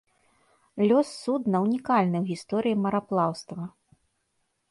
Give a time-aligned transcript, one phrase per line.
[0.87, 3.63] Лёс судна ўнікальны ў гісторыі мараплаўства.